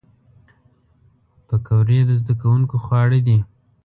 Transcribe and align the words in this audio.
پکورې 1.47 1.99
د 2.05 2.11
زدهکوونکو 2.21 2.75
خواړه 2.83 3.19
دي 3.27 3.37